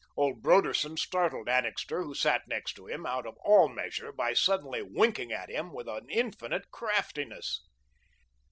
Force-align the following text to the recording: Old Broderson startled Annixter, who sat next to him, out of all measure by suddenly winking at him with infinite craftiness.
Old 0.17 0.41
Broderson 0.41 0.97
startled 0.97 1.47
Annixter, 1.47 2.01
who 2.01 2.15
sat 2.15 2.47
next 2.47 2.73
to 2.73 2.87
him, 2.87 3.05
out 3.05 3.27
of 3.27 3.37
all 3.43 3.69
measure 3.69 4.11
by 4.11 4.33
suddenly 4.33 4.81
winking 4.81 5.31
at 5.31 5.51
him 5.51 5.71
with 5.71 5.87
infinite 6.09 6.71
craftiness. 6.71 7.61